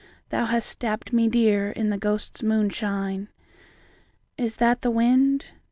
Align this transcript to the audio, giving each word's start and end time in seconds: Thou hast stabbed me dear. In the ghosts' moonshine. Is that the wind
Thou 0.29 0.45
hast 0.45 0.67
stabbed 0.67 1.13
me 1.13 1.27
dear. 1.29 1.69
In 1.69 1.91
the 1.91 1.97
ghosts' 1.99 2.41
moonshine. 2.41 3.27
Is 4.35 4.55
that 4.55 4.81
the 4.81 4.89
wind 4.89 5.45